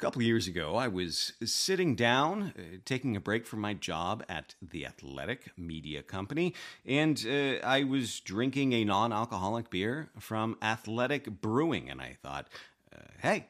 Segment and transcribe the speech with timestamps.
[0.00, 4.54] couple years ago, I was sitting down, uh, taking a break from my job at
[4.62, 6.54] the Athletic Media Company,
[6.86, 11.90] and uh, I was drinking a non alcoholic beer from Athletic Brewing.
[11.90, 12.48] And I thought,
[12.94, 13.46] uh, hey,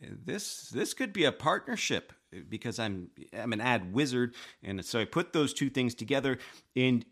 [0.00, 2.12] this this could be a partnership
[2.48, 6.38] because I'm I'm an ad wizard, and so I put those two things together.
[6.76, 7.04] And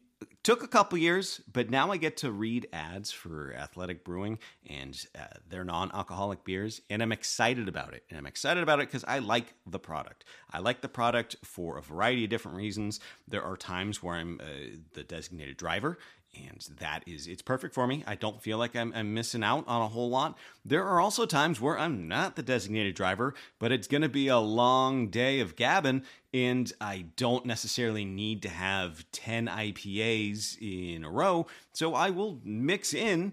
[0.43, 5.07] took a couple years, but now I get to read ads for Athletic Brewing and
[5.19, 8.05] uh, their non-alcoholic beers, and I'm excited about it.
[8.09, 10.25] And I'm excited about it because I like the product.
[10.51, 13.01] I like the product for a variety of different reasons.
[13.29, 15.99] There are times where I'm uh, the designated driver,
[16.37, 18.05] and that is it's perfect for me.
[18.07, 20.37] I don't feel like I'm, I'm, missing out on a whole lot.
[20.65, 24.29] There are also times where i'm not the designated driver but it's going to be
[24.29, 26.03] a long day of gabbing
[26.33, 31.47] and i don't necessarily need to have 10 ipas in a row.
[31.73, 33.33] So i will mix in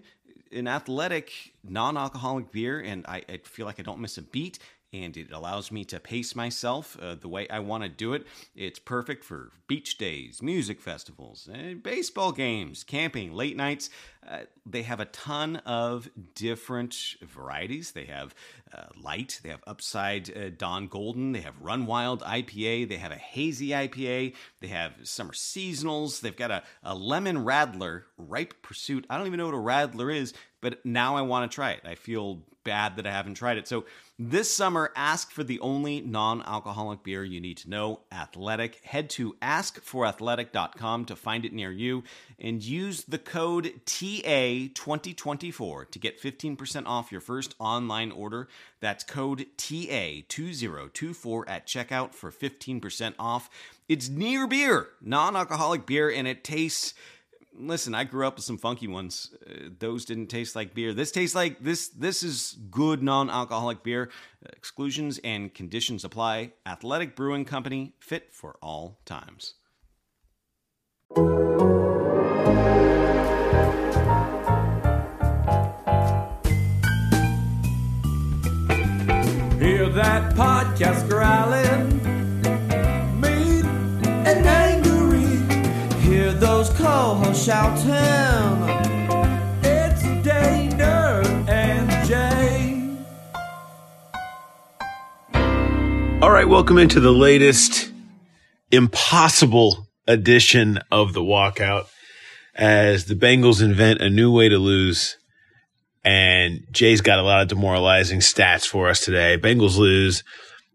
[0.52, 4.58] an athletic non-alcoholic beer and I, I feel like i don't miss a beat
[4.92, 8.26] and it allows me to pace myself uh, the way I want to do it.
[8.54, 13.88] It's perfect for beach days, music festivals, uh, baseball games, camping, late nights.
[14.28, 17.92] Uh, they have a ton of different varieties.
[17.92, 18.34] They have
[18.72, 23.12] uh, light, they have upside uh, Dawn Golden, they have Run Wild IPA, they have
[23.12, 29.06] a hazy IPA, they have summer seasonals, they've got a, a lemon radler, ripe pursuit.
[29.10, 30.32] I don't even know what a radler is,
[30.62, 31.82] but now I want to try it.
[31.84, 33.68] I feel bad that I haven't tried it.
[33.68, 33.84] So
[34.18, 38.80] this summer, ask for the only non alcoholic beer you need to know Athletic.
[38.84, 42.04] Head to askforathletic.com to find it near you
[42.38, 48.46] and use the code TA2024 to get 15% off your first online order.
[48.80, 53.50] That's code TA2024 at checkout for 15% off.
[53.88, 56.94] It's near beer, non alcoholic beer, and it tastes
[57.58, 59.34] listen, I grew up with some funky ones.
[59.46, 60.92] Uh, those didn't taste like beer.
[60.94, 61.88] This tastes like this.
[61.88, 64.10] This is good non-alcoholic beer.
[64.44, 66.52] Exclusions and conditions apply.
[66.66, 69.54] Athletic Brewing Company, fit for all times.
[79.62, 81.61] Hear that podcast growling,
[87.44, 87.90] shouting.
[89.64, 92.88] It's Dehner and Jay.
[96.22, 97.90] All right, welcome into the latest
[98.70, 101.86] impossible edition of the walkout
[102.54, 105.16] as the Bengals invent a new way to lose.
[106.04, 109.36] And Jay's got a lot of demoralizing stats for us today.
[109.36, 110.22] Bengals lose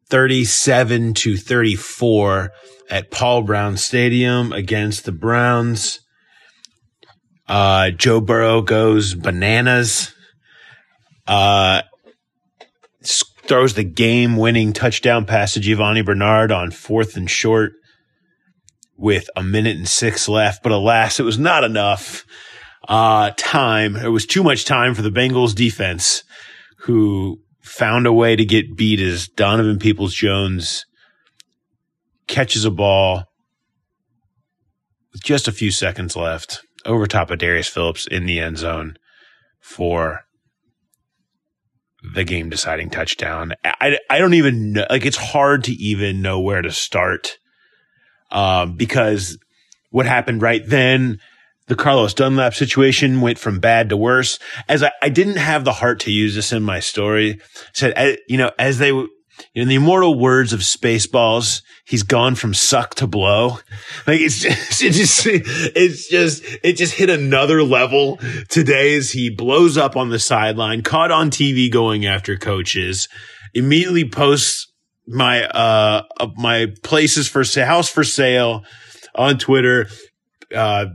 [0.09, 2.51] 37 to 34
[2.89, 6.01] at Paul Brown Stadium against the Browns.
[7.47, 10.13] Uh, Joe Burrow goes bananas.
[11.25, 11.81] Uh,
[13.47, 17.73] throws the game winning touchdown pass to Giovani Bernard on fourth and short
[18.97, 20.63] with a minute and six left.
[20.63, 22.25] But alas, it was not enough,
[22.87, 23.95] uh, time.
[23.95, 26.23] It was too much time for the Bengals defense
[26.79, 30.85] who found a way to get beat as Donovan Peoples Jones
[32.27, 33.23] catches a ball
[35.13, 38.97] with just a few seconds left over top of Darius Phillips in the end zone
[39.59, 40.21] for
[42.13, 43.53] the game deciding touchdown.
[43.63, 47.37] I, I don't even know, like it's hard to even know where to start.
[48.31, 49.37] Um, because
[49.89, 51.19] what happened right then,
[51.67, 54.39] the Carlos Dunlap situation went from bad to worse.
[54.69, 57.39] As I, I didn't have the heart to use this in my story,
[57.73, 58.91] said, eh, you know, as they,
[59.53, 63.59] in the immortal words of Spaceballs, he's gone from suck to blow.
[64.05, 69.29] Like it's just, it just, it's just, it just hit another level today as he
[69.29, 73.07] blows up on the sideline, caught on TV going after coaches,
[73.53, 74.71] immediately posts
[75.07, 78.63] my, uh, uh, my places for house for sale
[79.15, 79.87] on Twitter.
[80.53, 80.87] Uh,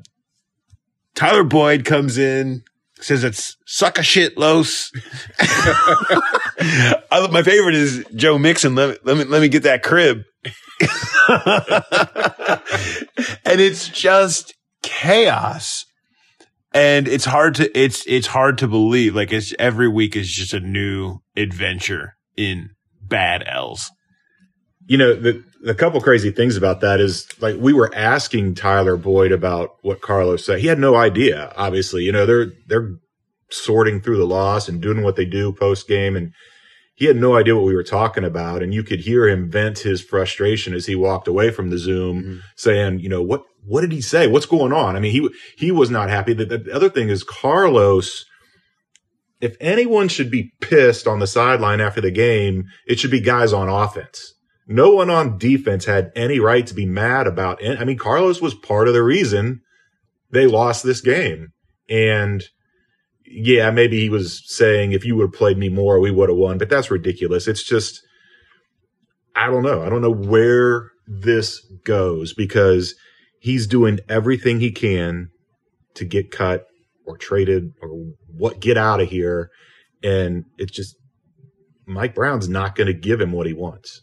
[1.14, 2.62] Tyler Boyd comes in,
[3.02, 4.90] says it's suck a shit, Los.
[5.40, 8.74] I, my favorite is Joe Mixon.
[8.74, 10.22] Let me, let me, let me get that crib.
[13.44, 15.84] and it's just chaos.
[16.74, 19.15] And it's hard to, it's, it's hard to believe.
[19.15, 23.91] Like it's every week is just a new adventure in bad L's.
[24.86, 28.96] You know the the couple crazy things about that is like we were asking Tyler
[28.96, 30.60] Boyd about what Carlos said.
[30.60, 31.52] He had no idea.
[31.56, 32.96] Obviously, you know they're they're
[33.50, 36.32] sorting through the loss and doing what they do post game, and
[36.94, 38.62] he had no idea what we were talking about.
[38.62, 42.22] And you could hear him vent his frustration as he walked away from the Zoom,
[42.22, 42.36] mm-hmm.
[42.56, 43.44] saying, "You know what?
[43.64, 44.26] What did he say?
[44.26, 46.32] What's going on?" I mean, he he was not happy.
[46.32, 48.24] The, the other thing is Carlos
[49.42, 53.52] if anyone should be pissed on the sideline after the game, it should be guys
[53.52, 54.34] on offense.
[54.66, 57.80] No one on defense had any right to be mad about it.
[57.80, 59.60] I mean, Carlos was part of the reason
[60.30, 61.48] they lost this game.
[61.88, 62.44] And
[63.26, 66.38] yeah, maybe he was saying if you would have played me more, we would have
[66.38, 67.48] won, but that's ridiculous.
[67.48, 68.00] It's just,
[69.34, 69.82] I don't know.
[69.82, 72.94] I don't know where this goes because
[73.41, 75.28] he's doing everything he can
[75.94, 76.66] to get cut
[77.04, 77.88] or traded or
[78.26, 79.50] what get out of here.
[80.03, 80.97] And it's just
[81.86, 84.00] Mike Brown's not going to give him what he wants.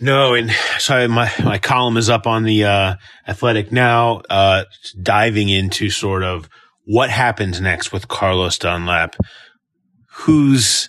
[0.00, 2.94] No, and so my my column is up on the uh,
[3.28, 4.64] Athletic now, uh,
[5.00, 6.48] diving into sort of
[6.86, 9.16] what happens next with Carlos Dunlap,
[10.10, 10.88] who's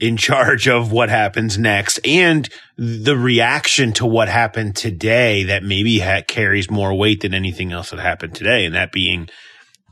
[0.00, 6.00] in charge of what happens next, and the reaction to what happened today that maybe
[6.00, 9.28] ha- carries more weight than anything else that happened today, and that being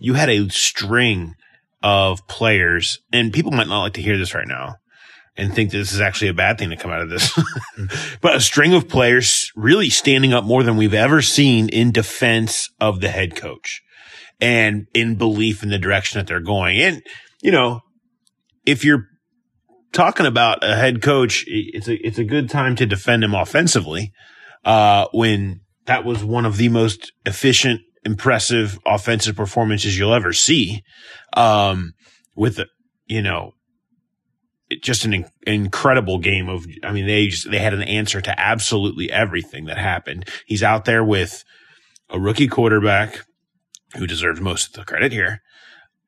[0.01, 1.37] you had a string
[1.85, 4.75] of players, and people might not like to hear this right now
[5.41, 7.33] and think this is actually a bad thing to come out of this.
[8.21, 12.69] but a string of players really standing up more than we've ever seen in defense
[12.79, 13.81] of the head coach
[14.39, 16.79] and in belief in the direction that they're going.
[16.79, 17.03] And,
[17.43, 17.81] you know,
[18.67, 19.07] if you're
[19.93, 24.13] talking about a head coach, it's a, it's a good time to defend him offensively.
[24.63, 30.83] Uh, when that was one of the most efficient, impressive offensive performances you'll ever see.
[31.35, 31.95] Um,
[32.37, 32.61] with,
[33.07, 33.53] you know,
[34.81, 38.41] just an in- incredible game of, I mean, they just, they had an answer to
[38.41, 40.29] absolutely everything that happened.
[40.47, 41.45] He's out there with
[42.09, 43.25] a rookie quarterback
[43.97, 45.43] who deserves most of the credit here.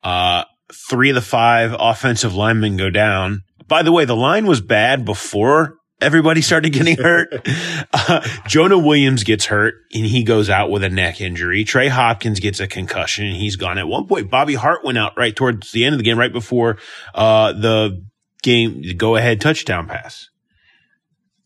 [0.03, 3.43] Uh, three of the five offensive linemen go down.
[3.69, 7.49] By the way, the line was bad before everybody started getting hurt.
[7.95, 11.63] Uh, Jonah Williams gets hurt and he goes out with a neck injury.
[11.63, 13.77] Trey Hopkins gets a concussion and he's gone.
[13.77, 16.33] At one point, Bobby Hart went out right towards the end of the game, right
[16.33, 16.79] before,
[17.15, 18.03] uh, the
[18.43, 20.29] game, go ahead touchdown pass.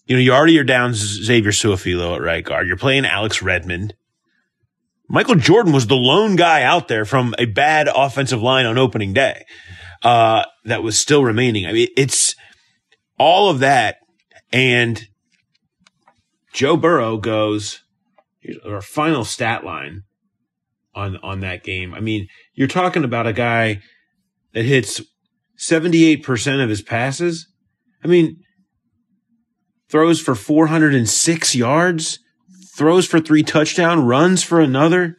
[0.06, 2.66] You know, you already are down Xavier Su'a-Filo at right guard.
[2.68, 3.94] You're playing Alex Redmond.
[5.08, 9.12] Michael Jordan was the lone guy out there from a bad offensive line on opening
[9.12, 9.44] day,
[10.02, 11.66] uh, that was still remaining.
[11.66, 12.34] I mean, it's
[13.18, 13.98] all of that.
[14.52, 15.08] And
[16.52, 17.82] Joe Burrow goes,
[18.64, 20.02] our final stat line
[20.94, 21.94] on, on that game.
[21.94, 23.82] I mean, you're talking about a guy
[24.54, 25.00] that hits
[25.58, 27.46] 78% of his passes.
[28.04, 28.36] I mean,
[29.88, 32.18] throws for 406 yards,
[32.76, 35.16] throws for three touchdown, runs for another.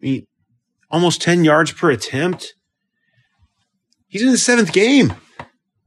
[0.00, 0.26] I mean,
[0.90, 2.54] almost 10 yards per attempt.
[4.08, 5.14] He's in the seventh game.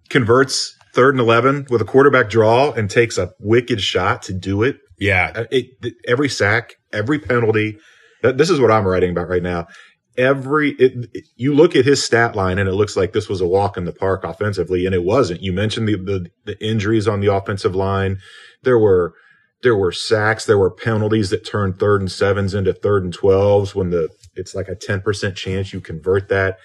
[0.10, 4.64] Converts third and 11 with a quarterback draw and takes a wicked shot to do
[4.64, 4.78] it.
[4.98, 5.32] Yeah.
[5.36, 7.78] Uh, It, every sack, every penalty.
[8.24, 9.68] This is what I'm writing about right now.
[10.18, 13.42] Every, it, it- you look at his stat line and it looks like this was
[13.42, 15.42] a walk in the park offensively, and it wasn't.
[15.42, 18.18] You mentioned the, the, the injuries on the offensive line.
[18.64, 19.14] There were,
[19.64, 20.46] there were sacks.
[20.46, 24.56] There were penalties that turned third and sevens into third and 12s when the, it's
[24.56, 26.58] like a 10% chance you convert that.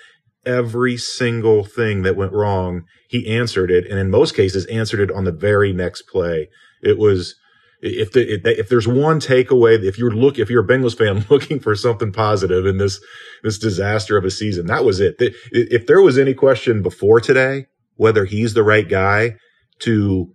[0.47, 3.87] Every single thing that went wrong, he answered it.
[3.87, 6.49] And in most cases, answered it on the very next play.
[6.83, 7.35] It was,
[7.83, 11.61] if the, if, there's one takeaway, if you're look, if you're a Bengals fan looking
[11.61, 13.01] for something positive in this,
[13.43, 15.17] this disaster of a season, that was it.
[15.19, 17.67] If there was any question before today,
[17.97, 19.37] whether he's the right guy
[19.81, 20.33] to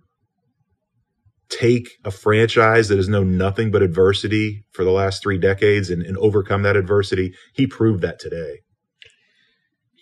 [1.48, 6.02] take a franchise that has known nothing but adversity for the last three decades and,
[6.02, 8.60] and overcome that adversity, he proved that today.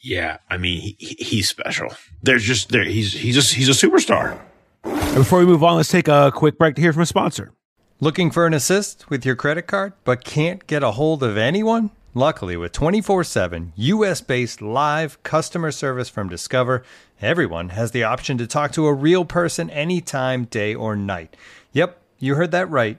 [0.02, 0.38] Yeah.
[0.50, 1.94] I mean, he- he's special.
[2.22, 2.84] There's just there.
[2.84, 4.40] He's, he's just, he's a superstar.
[5.14, 7.52] Before we move on, let's take a quick break to hear from a sponsor.
[8.00, 11.92] Looking for an assist with your credit card, but can't get a hold of anyone?
[12.14, 16.82] Luckily, with 24 7 US based live customer service from Discover,
[17.22, 21.36] everyone has the option to talk to a real person anytime, day or night.
[21.72, 22.98] Yep, you heard that right.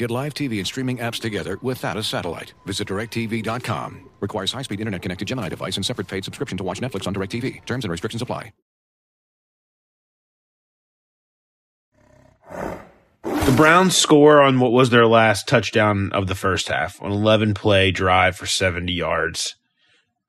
[0.00, 2.54] Get live TV and streaming apps together without a satellite.
[2.64, 4.08] Visit directv.com.
[4.20, 7.12] Requires high speed internet connected Gemini device and separate paid subscription to watch Netflix on
[7.14, 7.62] directtv.
[7.66, 8.54] Terms and restrictions apply.
[13.24, 17.52] The Browns score on what was their last touchdown of the first half, an 11
[17.52, 19.56] play drive for 70 yards,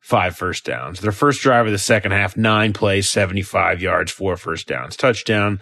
[0.01, 0.99] five first downs.
[0.99, 4.97] Their first drive of the second half, nine plays, 75 yards, four first downs.
[4.97, 5.61] Touchdown.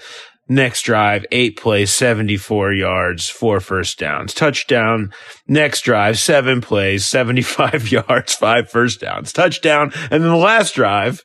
[0.52, 4.34] Next drive, eight plays, 74 yards, four first downs.
[4.34, 5.14] Touchdown.
[5.48, 9.32] Next drive, seven plays, 75 yards, five first downs.
[9.32, 9.92] Touchdown.
[10.10, 11.24] And then the last drive,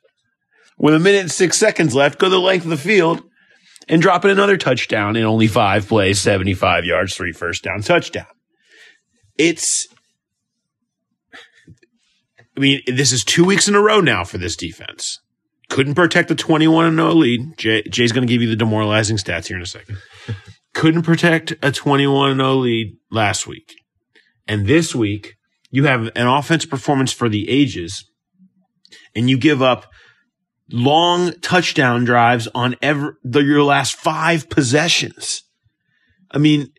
[0.77, 3.23] with a minute and six seconds left, go the length of the field
[3.87, 8.27] and drop in another touchdown in only five plays, 75 yards, three first downs, touchdown.
[9.39, 9.87] It's,
[12.55, 15.19] I mean, this is two weeks in a row now for this defense.
[15.69, 17.57] Couldn't protect a 21 and 0 lead.
[17.57, 19.97] Jay, Jay's going to give you the demoralizing stats here in a second.
[20.73, 23.73] Couldn't protect a 21 and 0 lead last week.
[24.47, 25.35] And this week,
[25.71, 28.09] you have an offense performance for the ages,
[29.15, 29.91] and you give up
[30.71, 35.43] long touchdown drives on ever the, your last five possessions.
[36.31, 36.71] I mean,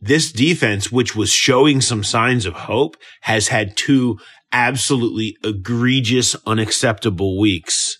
[0.00, 4.18] this defense, which was showing some signs of hope, has had two
[4.52, 7.98] absolutely egregious, unacceptable weeks.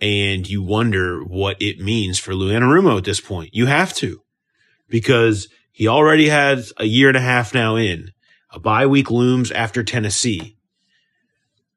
[0.00, 3.50] And you wonder what it means for Lou Anarumo at this point.
[3.52, 4.22] You have to,
[4.88, 8.10] because he already has a year and a half now in.
[8.50, 10.58] A bye week looms after Tennessee.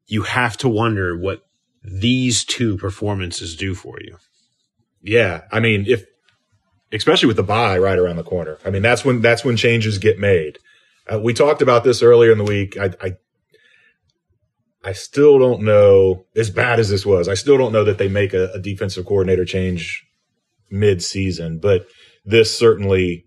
[0.08, 1.46] You have to wonder what
[1.84, 4.18] these two performances do for you.
[5.02, 6.06] Yeah, I mean, if
[6.92, 9.98] especially with the bye right around the corner, I mean that's when that's when changes
[9.98, 10.60] get made.
[11.12, 12.78] Uh, we talked about this earlier in the week.
[12.78, 13.18] I, I
[14.86, 17.28] I still don't know as bad as this was.
[17.28, 20.06] I still don't know that they make a, a defensive coordinator change
[20.70, 21.88] mid-season, but
[22.24, 23.26] this certainly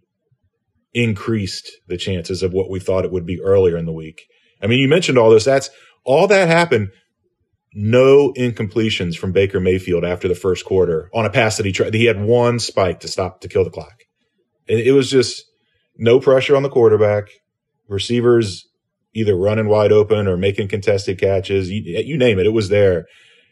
[0.94, 4.22] increased the chances of what we thought it would be earlier in the week.
[4.62, 5.44] I mean, you mentioned all this.
[5.44, 5.70] That's
[6.04, 6.90] all that happened
[7.74, 11.94] no incompletions from Baker Mayfield after the first quarter on a pass that he tried.
[11.94, 14.04] He had one spike to stop to kill the clock.
[14.68, 15.44] And it was just
[15.96, 17.28] no pressure on the quarterback.
[17.88, 18.66] Receivers
[19.14, 21.70] either running wide open or making contested catches.
[21.70, 23.06] You, you name it, it was there.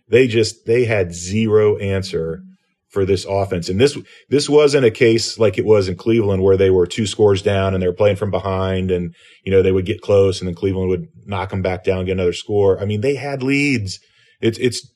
[0.08, 2.42] They just they had zero answer
[2.88, 3.68] for this offense.
[3.68, 3.98] And this
[4.28, 7.74] this wasn't a case like it was in Cleveland where they were two scores down
[7.74, 10.54] and they were playing from behind and you know they would get close and then
[10.54, 12.80] Cleveland would knock them back down get another score.
[12.80, 13.98] I mean, they had leads.
[14.40, 14.88] It's it's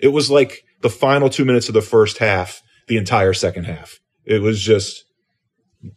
[0.00, 3.98] it was like the final 2 minutes of the first half, the entire second half.
[4.24, 5.04] It was just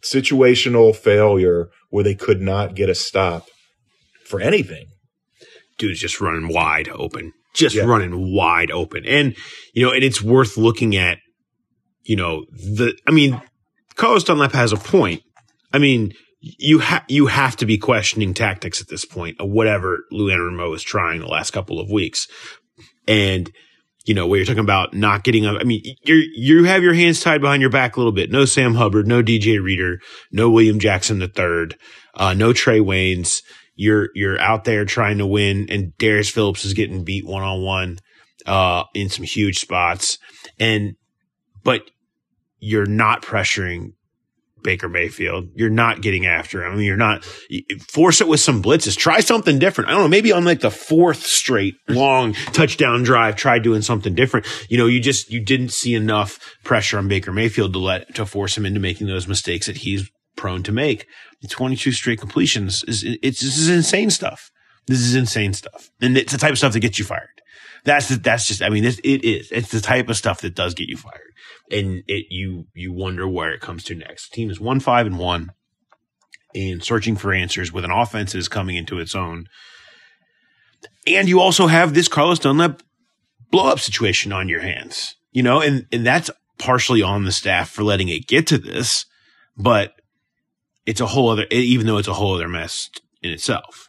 [0.02, 3.46] situational failure where they could not get a stop
[4.32, 4.86] for anything.
[5.78, 7.32] Dude's just running wide open.
[7.54, 7.84] Just yeah.
[7.84, 9.04] running wide open.
[9.06, 9.36] And
[9.74, 11.18] you know, and it's worth looking at
[12.04, 13.40] you know, the, I mean,
[13.94, 15.22] Carlos Dunlap has a point.
[15.72, 20.04] I mean, you have you have to be questioning tactics at this point of whatever
[20.10, 22.26] Lou Anarumo is trying the last couple of weeks,
[23.06, 23.50] and
[24.04, 25.58] you know where you're talking about not getting up.
[25.60, 28.32] I mean, you you have your hands tied behind your back a little bit.
[28.32, 30.00] No Sam Hubbard, no DJ Reader,
[30.32, 31.76] no William Jackson the third,
[32.14, 33.42] uh, no Trae Waynes.
[33.74, 37.62] You're you're out there trying to win, and Darius Phillips is getting beat one on
[37.62, 37.98] one
[38.46, 40.18] uh in some huge spots,
[40.58, 40.94] and
[41.64, 41.82] but
[42.58, 43.92] you're not pressuring
[44.62, 45.48] Baker Mayfield.
[45.54, 46.72] You're not getting after him.
[46.72, 47.24] I mean, you're not
[47.90, 48.96] force it with some blitzes.
[48.96, 49.90] Try something different.
[49.90, 50.08] I don't know.
[50.08, 54.46] Maybe on like the fourth straight long touchdown drive, try doing something different.
[54.68, 58.26] You know, you just, you didn't see enough pressure on Baker Mayfield to let, to
[58.26, 60.08] force him into making those mistakes that he's
[60.42, 61.06] prone to make.
[61.48, 64.50] 22 straight completions is, it's, this is insane stuff.
[64.86, 65.90] This is insane stuff.
[66.00, 67.40] And it's the type of stuff that gets you fired.
[67.84, 69.50] That's, that's just, I mean, this, it is.
[69.50, 71.32] It's the type of stuff that does get you fired
[71.72, 74.30] and it you you wonder where it comes to next.
[74.30, 75.52] The team is one five and one,
[76.54, 79.46] and searching for answers with an offense that is coming into its own.
[81.06, 82.82] And you also have this Carlos Dunlap
[83.50, 87.70] blow up situation on your hands, you know, and and that's partially on the staff
[87.70, 89.06] for letting it get to this,
[89.56, 89.94] but
[90.86, 92.90] it's a whole other, even though it's a whole other mess
[93.22, 93.88] in itself.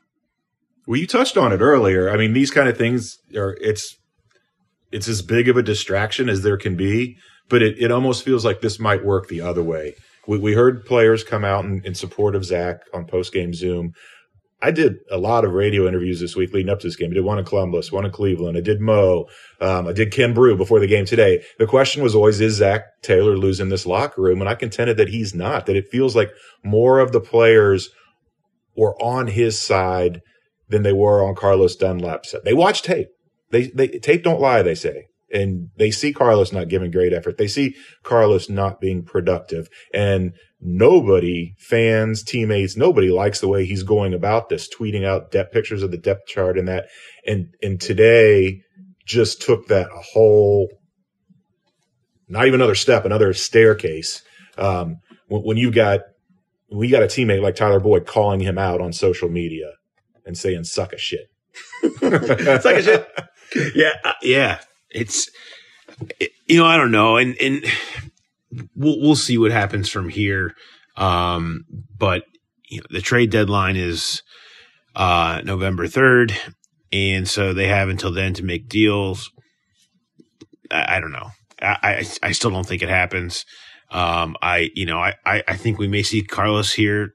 [0.85, 2.09] Well, you touched on it earlier.
[2.09, 3.97] I mean, these kind of things are it's
[4.91, 7.17] it's as big of a distraction as there can be
[7.49, 9.95] but it, it almost feels like this might work the other way.
[10.27, 13.93] We, we heard players come out in, in support of Zac on post game Zoom.
[14.63, 17.11] I did a lot of radio interviews this week leading up to this game.
[17.11, 18.57] I did one in Columbus, one in Cleveland.
[18.57, 19.27] I did Mo.
[19.59, 21.43] Um, I did Ken Brew before the game today.
[21.59, 24.39] The question was always, is Zac Taylor losing this locker room?
[24.39, 26.31] And I contended that he's not, that it feels like
[26.63, 27.89] more of the players
[28.77, 30.21] were on his side
[30.69, 32.41] than they were on Carlos Dunlap's side.
[32.45, 33.09] They watch tape.
[33.51, 37.37] They, they, tape don't lie, they say and they see Carlos not giving great effort.
[37.37, 43.83] They see Carlos not being productive and nobody, fans, teammates, nobody likes the way he's
[43.83, 46.85] going about this, tweeting out depth pictures of the depth chart and that.
[47.25, 48.61] And, and today
[49.05, 50.69] just took that a whole,
[52.27, 54.21] not even another step, another staircase.
[54.57, 54.97] Um,
[55.27, 56.01] when, when you've got
[56.71, 59.73] we got a teammate like Tyler Boyd calling him out on social media
[60.25, 61.27] and saying "suck a shit."
[61.99, 63.07] Suck a shit.
[63.75, 64.59] yeah, uh, yeah.
[64.93, 65.29] It's
[66.19, 67.65] it, you know I don't know, and and
[68.75, 70.53] we'll we'll see what happens from here.
[70.95, 71.65] Um,
[71.97, 72.23] but
[72.69, 74.21] you know, the trade deadline is
[74.95, 76.35] uh, November third,
[76.91, 79.31] and so they have until then to make deals.
[80.71, 81.29] I, I don't know.
[81.61, 83.45] I, I I still don't think it happens.
[83.91, 87.13] Um, I you know I, I I think we may see Carlos here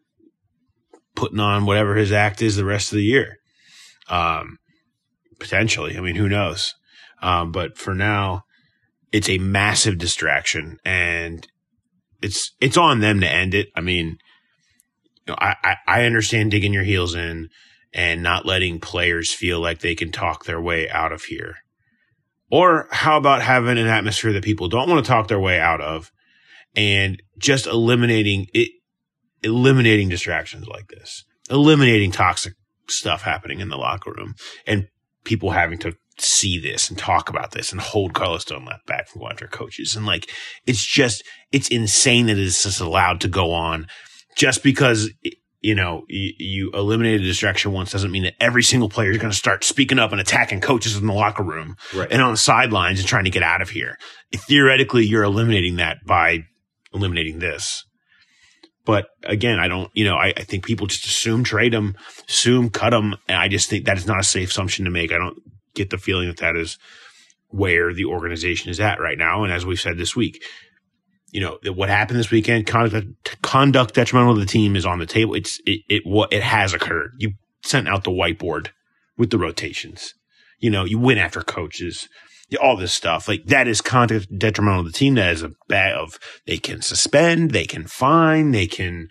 [1.15, 3.39] putting on whatever his act is the rest of the year.
[4.09, 4.59] Um,
[5.41, 5.97] potentially.
[5.97, 6.75] I mean, who knows?
[7.23, 8.45] Um, but for now,
[9.13, 11.47] it's a massive distraction, and
[12.23, 13.69] it's it's on them to end it.
[13.75, 14.19] I mean,
[15.27, 17.49] you know, I, I I understand digging your heels in
[17.93, 21.57] and not letting players feel like they can talk their way out of here.
[22.51, 25.81] Or how about having an atmosphere that people don't want to talk their way out
[25.81, 26.11] of
[26.75, 28.71] and just eliminating it,
[29.43, 32.55] eliminating distractions like this, eliminating toxic
[32.89, 34.35] stuff happening in the locker room
[34.67, 34.89] and
[35.25, 39.21] people having to see this and talk about this and hold Carlos Dunlap back from
[39.21, 39.97] going after coaches.
[39.97, 40.31] And like,
[40.67, 41.23] it's just,
[41.53, 43.87] it's insane that it's just allowed to go on
[44.37, 45.11] just because,
[45.61, 49.19] you know, you, you eliminated a distraction once doesn't mean that every single player is
[49.19, 52.11] going to start speaking up and attacking coaches in the locker room Right.
[52.11, 53.99] and on the sidelines and trying to get out of here.
[54.35, 56.45] Theoretically, you're eliminating that by
[56.95, 57.85] eliminating this.
[58.85, 61.95] But again, I don't, you know, I, I think people just assume trade them,
[62.27, 63.17] assume cut them.
[63.29, 65.13] And I just think that is not a safe assumption to make.
[65.13, 65.37] I don't
[65.79, 66.79] get the feeling that that is
[67.49, 69.43] where the organization is at right now.
[69.43, 70.45] And as we've said this week,
[71.31, 75.07] you know, what happened this weekend, conduct, conduct detrimental to the team is on the
[75.07, 75.35] table.
[75.35, 77.13] It's, it, it, what, it has occurred.
[77.19, 77.33] You
[77.63, 78.69] sent out the whiteboard
[79.17, 80.15] with the rotations.
[80.59, 82.09] You know, you went after coaches,
[82.63, 83.29] all this stuff.
[83.29, 85.15] Like that is conduct detrimental to the team.
[85.15, 89.09] That is a bad of, they can suspend, they can fine, they can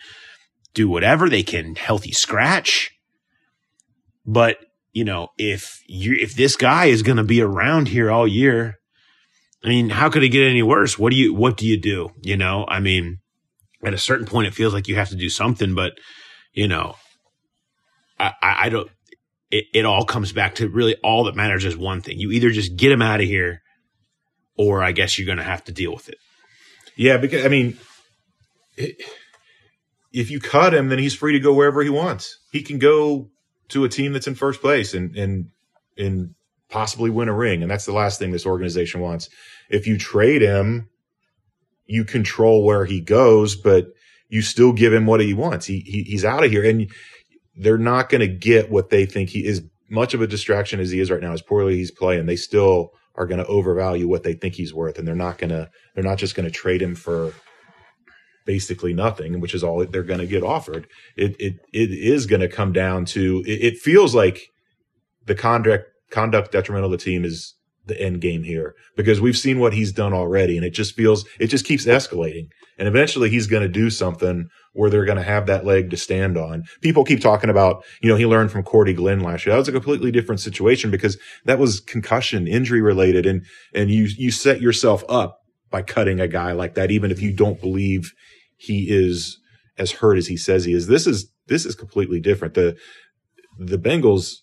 [0.74, 2.92] do whatever, they can healthy scratch.
[4.26, 4.58] But,
[4.98, 8.80] you know, if you, if this guy is going to be around here all year,
[9.64, 10.98] I mean, how could it get any worse?
[10.98, 12.10] What do you, what do you do?
[12.24, 13.20] You know, I mean,
[13.86, 15.94] at a certain point, it feels like you have to do something, but
[16.52, 16.96] you know,
[18.20, 18.90] I, I, I don't,
[19.52, 22.18] it, it all comes back to really all that matters is one thing.
[22.20, 23.62] You either just get him out of here
[24.58, 26.18] or I guess you're going to have to deal with it.
[26.96, 27.78] Yeah, because I mean,
[28.78, 28.96] it,
[30.12, 32.40] if you cut him, then he's free to go wherever he wants.
[32.52, 33.30] He can go
[33.70, 35.50] to a team that's in first place and and
[35.98, 36.36] and
[36.70, 39.30] possibly win a ring, and that's the last thing this organization wants.
[39.70, 40.90] If you trade him,
[41.86, 43.88] you control where he goes, but
[44.30, 45.66] you still give him what he wants.
[45.66, 46.92] He, he he's out of here, and
[47.56, 49.64] they're not going to get what they think he is.
[49.90, 52.92] Much of a distraction as he is right now, as poorly he's playing, they still
[53.16, 55.70] are going to overvalue what they think he's worth, and they're not going to.
[55.96, 57.34] They're not just going to trade him for
[58.48, 60.88] basically nothing, which is all they're going to get offered.
[61.16, 63.44] It it it is going to come down to.
[63.46, 64.50] It, it feels like
[65.28, 67.54] the conduct conduct detrimental to the team is
[67.86, 71.26] the end game here because we've seen what he's done already, and it just feels
[71.40, 72.48] it just keeps escalating,
[72.80, 75.98] and eventually he's going to do something where they're going to have that leg to
[75.98, 76.64] stand on.
[76.82, 79.54] People keep talking about, you know, he learned from Cordy Glenn last year.
[79.54, 84.08] That was a completely different situation because that was concussion, injury related, and and you
[84.18, 88.14] you set yourself up by cutting a guy like that, even if you don't believe
[88.58, 89.40] he is
[89.78, 90.88] as hurt as he says he is.
[90.88, 92.54] This is this is completely different.
[92.54, 92.76] The
[93.58, 94.38] the Bengals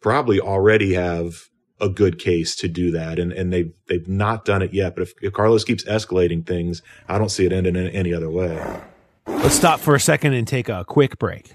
[0.00, 1.48] probably already have
[1.80, 4.94] a good case to do that, and and they've they've not done it yet.
[4.94, 8.30] But if, if Carlos keeps escalating things, I don't see it ending in any other
[8.30, 8.80] way.
[9.26, 11.54] Let's stop for a second and take a quick break.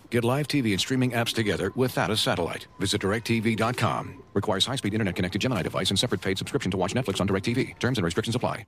[0.11, 2.67] Get live TV and streaming apps together without a satellite.
[2.79, 4.23] Visit directv.com.
[4.35, 7.79] Requires high-speed internet-connected Gemini device and separate paid subscription to watch Netflix on DirecTV.
[7.79, 8.65] Terms and restrictions apply.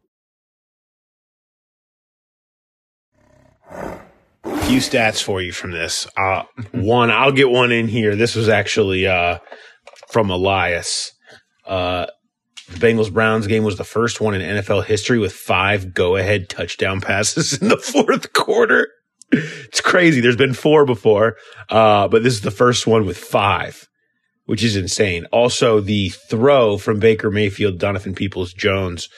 [4.73, 6.07] few stats for you from this.
[6.17, 8.15] Uh, one, I'll get one in here.
[8.15, 9.37] This was actually uh,
[10.09, 11.11] from Elias.
[11.65, 12.07] Uh,
[12.69, 16.49] the Bengals Browns game was the first one in NFL history with five go ahead
[16.49, 18.89] touchdown passes in the fourth quarter.
[19.67, 20.21] It's crazy.
[20.21, 21.35] There's been four before,
[21.69, 23.87] uh, but this is the first one with five,
[24.45, 25.25] which is insane.
[25.31, 29.09] Also, the throw from Baker Mayfield, Donovan Peoples Jones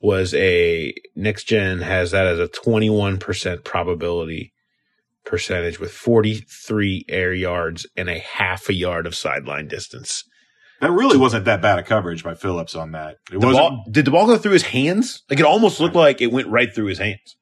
[0.00, 4.52] was a next gen has that as a 21% probability
[5.24, 10.22] percentage with 43 air yards and a half a yard of sideline distance.
[10.80, 13.16] That really wasn't that bad a coverage by Phillips on that.
[13.32, 13.54] It The wasn't.
[13.56, 15.22] ball, did the ball go through his hands?
[15.30, 17.36] Like it almost looked like it went right through his hands.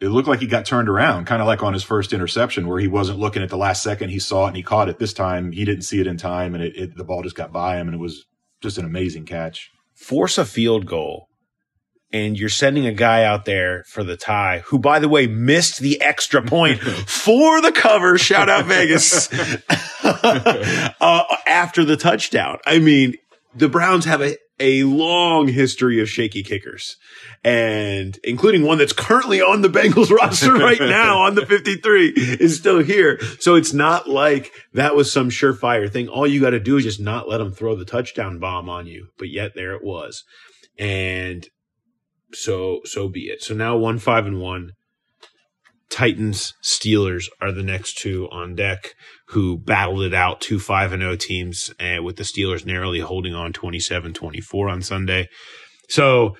[0.00, 2.80] It looked like he got turned around, kind of like on his first interception, where
[2.80, 4.10] he wasn't looking at the last second.
[4.10, 4.98] He saw it and he caught it.
[4.98, 7.52] This time, he didn't see it in time, and it, it the ball just got
[7.52, 8.26] by him, and it was
[8.60, 9.70] just an amazing catch.
[9.94, 11.28] Force a field goal,
[12.12, 15.78] and you're sending a guy out there for the tie, who, by the way, missed
[15.80, 18.18] the extra point for the cover.
[18.18, 19.32] Shout out Vegas
[20.02, 22.58] uh, after the touchdown.
[22.66, 23.14] I mean,
[23.54, 26.96] the Browns have a, a long history of shaky kickers
[27.42, 32.56] and including one that's currently on the Bengals roster right now on the 53 is
[32.56, 33.20] still here.
[33.40, 36.08] So it's not like that was some surefire thing.
[36.08, 38.86] All you got to do is just not let them throw the touchdown bomb on
[38.86, 39.08] you.
[39.18, 40.24] But yet there it was.
[40.78, 41.48] And
[42.32, 43.42] so, so be it.
[43.42, 44.72] So now one, five and one.
[45.94, 51.02] Titans, Steelers are the next two on deck who battled it out two 5 and
[51.02, 55.28] 0 teams uh, with the Steelers narrowly holding on 27-24 on Sunday.
[55.88, 56.36] So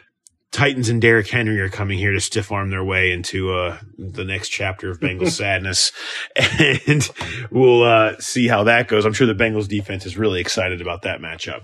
[0.50, 4.24] Titans and Derrick Henry are coming here to stiff arm their way into uh, the
[4.24, 5.92] next chapter of Bengals sadness,
[6.88, 7.08] and
[7.52, 9.04] we'll uh, see how that goes.
[9.04, 11.62] I'm sure the Bengals defense is really excited about that matchup.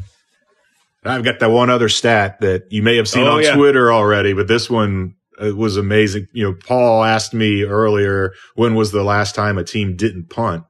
[1.02, 3.56] I've got that one other stat that you may have seen Oh, on yeah.
[3.56, 6.28] Twitter already, but this one uh, was amazing.
[6.32, 10.64] You know, Paul asked me earlier when was the last time a team didn't punt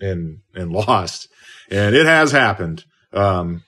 [0.00, 1.28] and and lost,
[1.70, 2.84] and it has happened.
[3.12, 3.62] Um,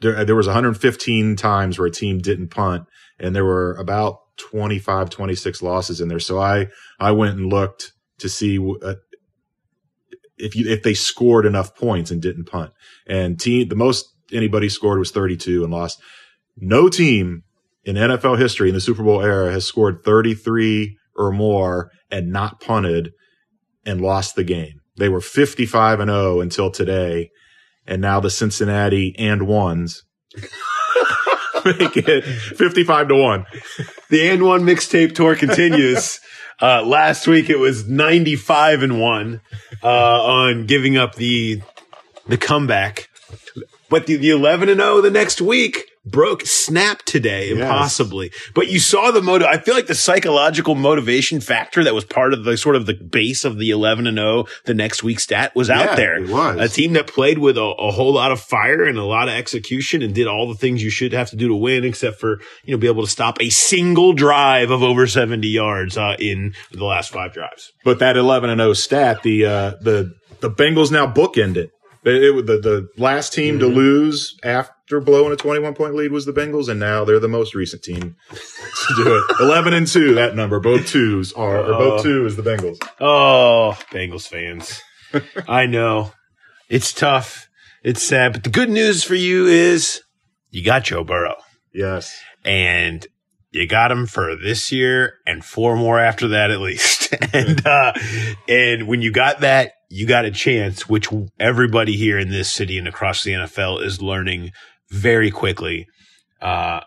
[0.00, 2.86] there, there was 115 times where a team didn't punt,
[3.18, 6.20] and there were about 25, 26 losses in there.
[6.20, 8.94] So I I went and looked to see uh,
[10.38, 12.72] if you if they scored enough points and didn't punt.
[13.06, 16.00] And team the most anybody scored was 32 and lost.
[16.56, 17.44] No team
[17.84, 22.60] in NFL history in the Super Bowl era has scored 33 or more and not
[22.60, 23.12] punted
[23.84, 24.80] and lost the game.
[24.96, 27.30] They were 55 and 0 until today.
[27.86, 30.04] And now the Cincinnati and ones
[31.64, 33.46] make it 55 to 1.
[34.10, 36.20] The and one mixtape tour continues.
[36.60, 39.40] uh, last week it was 95 and one
[39.82, 41.62] uh, on giving up the
[42.26, 43.08] the comeback,
[43.88, 48.32] but the, the 11 and 0 the next week broke snap today impossibly.
[48.54, 49.46] But you saw the motive.
[49.48, 52.94] I feel like the psychological motivation factor that was part of the sort of the
[52.94, 56.22] base of the 11 and 0 the next week stat was out there.
[56.22, 56.58] it was.
[56.58, 59.34] a team that played with a, a whole lot of fire and a lot of
[59.34, 62.40] execution and did all the things you should have to do to win, except for
[62.64, 66.54] you know be able to stop a single drive of over 70 yards uh, in
[66.72, 67.72] the last five drives.
[67.84, 71.70] But that 11 and 0 stat, the uh, the the Bengals now bookend it.
[72.04, 76.24] It, it- the the last team to lose after blowing a 21 point lead was
[76.26, 79.24] the Bengals, and now they're the most recent team to do it.
[79.40, 82.78] 11 and two, that number, both twos are, or both two is the Bengals.
[83.00, 84.80] Oh, Bengals fans.
[85.48, 86.12] I know.
[86.68, 87.48] It's tough.
[87.82, 88.32] It's sad.
[88.32, 90.02] But the good news for you is
[90.50, 91.36] you got Joe Burrow.
[91.74, 92.18] Yes.
[92.44, 93.06] And
[93.50, 97.12] you got him for this year and four more after that at least.
[97.32, 97.92] and uh
[98.48, 102.78] and when you got that, you got a chance, which everybody here in this city
[102.78, 104.52] and across the NFL is learning
[104.88, 105.86] very quickly.
[106.40, 106.80] Uh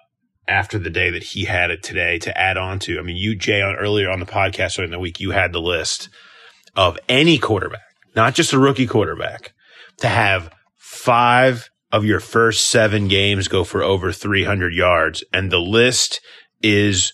[0.48, 3.00] after the day that he had it today to add on to.
[3.00, 5.62] I mean, you, Jay, on earlier on the podcast during the week, you had the
[5.62, 6.10] list
[6.76, 7.82] of any quarterback,
[8.16, 9.54] not just a rookie quarterback,
[9.98, 15.24] to have five of your first seven games go for over 300 yards.
[15.32, 16.20] And the list
[16.62, 17.14] is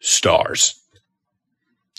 [0.00, 0.74] stars.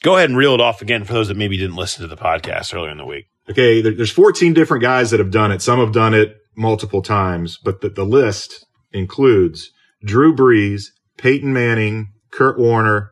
[0.04, 2.22] Go ahead and reel it off again for those that maybe didn't listen to the
[2.22, 3.26] podcast earlier in the week.
[3.50, 5.62] Okay, there- there's 14 different guys that have done it.
[5.62, 9.72] Some have done it multiple times, but the, the list includes
[10.04, 10.86] Drew Brees,
[11.18, 13.12] Peyton Manning, Kurt Warner,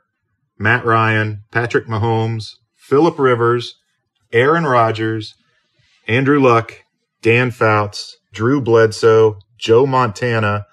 [0.60, 3.76] Matt Ryan, Patrick Mahomes, Philip Rivers,
[4.32, 5.34] Aaron Rodgers,
[6.08, 6.84] Andrew Luck,
[7.21, 10.65] Dan Fouts, Drew Bledsoe, Joe Montana,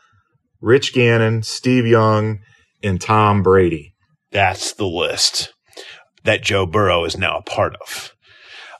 [0.60, 2.40] Rich Gannon, Steve Young,
[2.82, 3.94] and Tom Brady.
[4.30, 5.52] That's the list
[6.24, 8.14] that Joe Burrow is now a part of.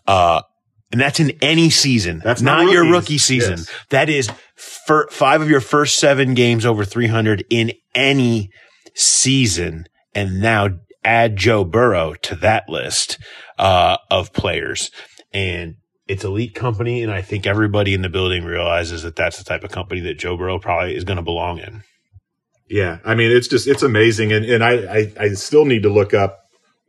[0.06, 0.42] Uh,
[0.90, 2.20] and that's in any season.
[2.22, 3.58] That's not, not your rookie season.
[3.58, 3.70] Yes.
[3.90, 8.50] That is five of your first seven games over 300 in any
[8.94, 9.86] season.
[10.14, 10.68] And now
[11.02, 13.18] add Joe Burrow to that list,
[13.58, 14.90] uh, of players.
[15.32, 15.76] And
[16.06, 17.02] it's elite company.
[17.02, 20.18] And I think everybody in the building realizes that that's the type of company that
[20.18, 21.82] Joe Burrow probably is going to belong in.
[22.72, 25.90] Yeah, I mean, it's just it's amazing, and and I I, I still need to
[25.92, 26.41] look up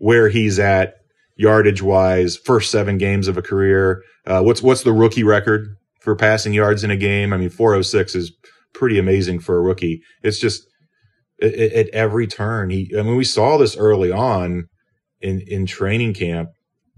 [0.04, 0.96] where he's at
[1.38, 2.36] yardage wise.
[2.36, 4.04] First seven games of a career.
[4.28, 7.32] Uh, what's what's the rookie record for passing yards in a game?
[7.32, 8.34] I mean, four oh six is
[8.74, 10.02] pretty amazing for a rookie.
[10.22, 10.68] It's just
[11.42, 12.70] at, at every turn.
[12.70, 14.68] He, I mean, we saw this early on
[15.22, 16.50] in in training camp.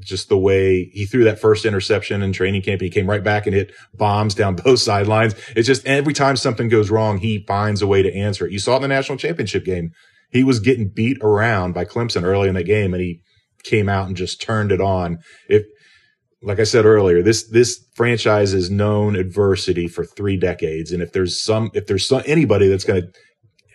[0.01, 2.81] just the way he threw that first interception in training camp.
[2.81, 5.35] He came right back and hit bombs down both sidelines.
[5.55, 8.51] It's just every time something goes wrong, he finds a way to answer it.
[8.51, 9.91] You saw it in the national championship game.
[10.35, 13.21] He was getting beat around by Clemson early in that game and he
[13.63, 15.19] came out and just turned it on.
[15.47, 15.63] If,
[16.41, 20.91] like I said earlier, this, this franchise has known adversity for three decades.
[20.91, 23.07] And if there's some, if there's some, anybody that's going to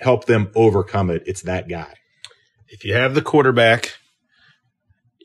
[0.00, 1.94] help them overcome it, it's that guy.
[2.68, 3.94] If you have the quarterback,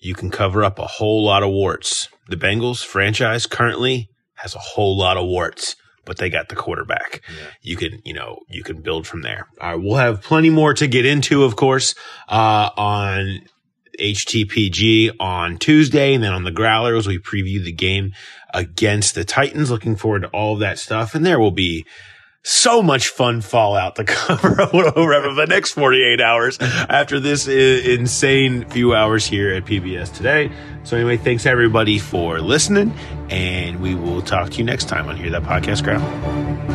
[0.02, 2.08] you can cover up a whole lot of warts.
[2.30, 7.22] The Bengals franchise currently has a whole lot of warts, but they got the quarterback.
[7.28, 7.48] Yeah.
[7.62, 9.48] You can, you know, you can build from there.
[9.60, 9.84] All right.
[9.84, 11.96] We'll have plenty more to get into, of course,
[12.30, 13.42] uh, on
[14.00, 16.14] HTPG on Tuesday.
[16.14, 18.14] And then on the Growlers, we preview the game
[18.54, 19.72] against the Titans.
[19.72, 21.16] Looking forward to all of that stuff.
[21.16, 21.86] And there will be
[22.46, 28.94] so much fun fallout to cover over the next 48 hours after this insane few
[28.94, 30.52] hours here at PBS today.
[30.84, 32.94] So anyway, thanks everybody for listening
[33.30, 36.75] and we will talk to you next time on Hear That Podcast Growl.